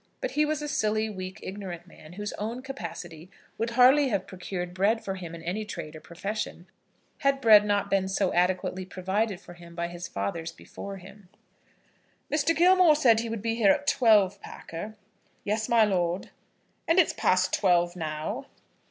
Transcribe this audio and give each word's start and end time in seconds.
But 0.19 0.31
he 0.31 0.45
was 0.45 0.63
a 0.63 0.67
silly, 0.67 1.11
weak, 1.11 1.39
ignorant 1.43 1.85
man, 1.85 2.13
whose 2.13 2.33
own 2.39 2.63
capacity 2.63 3.29
would 3.59 3.69
hardly 3.77 4.07
have 4.07 4.25
procured 4.25 4.73
bread 4.73 5.05
for 5.05 5.13
him 5.13 5.35
in 5.35 5.43
any 5.43 5.63
trade 5.63 5.95
or 5.95 6.01
profession, 6.01 6.65
had 7.19 7.39
bread 7.39 7.65
not 7.67 7.91
been 7.91 8.07
so 8.07 8.33
adequately 8.33 8.83
provided 8.83 9.39
for 9.39 9.53
him 9.53 9.75
by 9.75 9.89
his 9.89 10.07
fathers 10.07 10.51
before 10.51 10.97
him. 10.97 11.29
"Mr. 12.33 12.55
Gilmore 12.55 12.95
said 12.95 13.19
he 13.19 13.29
would 13.29 13.43
be 13.43 13.53
here 13.53 13.69
at 13.73 13.85
twelve, 13.85 14.41
Packer?" 14.41 14.95
"Yes, 15.43 15.69
my 15.69 15.83
lord." 15.85 16.31
"And 16.87 16.97
it's 16.97 17.13
past 17.13 17.53
twelve 17.53 17.95
now?" 17.95 18.47